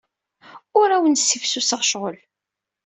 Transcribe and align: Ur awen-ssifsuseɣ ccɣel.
Ur 0.79 0.89
awen-ssifsuseɣ 0.95 1.81
ccɣel. 1.87 2.17